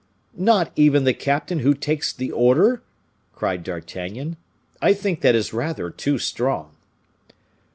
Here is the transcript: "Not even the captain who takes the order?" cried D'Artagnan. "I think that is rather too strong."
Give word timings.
"Not 0.35 0.71
even 0.75 1.03
the 1.03 1.13
captain 1.13 1.59
who 1.59 1.75
takes 1.75 2.11
the 2.11 2.31
order?" 2.31 2.81
cried 3.35 3.63
D'Artagnan. 3.63 4.35
"I 4.81 4.95
think 4.95 5.21
that 5.21 5.35
is 5.35 5.53
rather 5.53 5.91
too 5.91 6.17
strong." 6.17 6.71